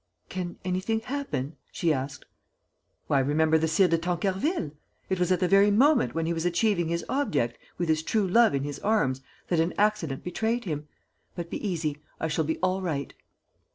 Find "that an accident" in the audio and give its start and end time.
9.49-10.23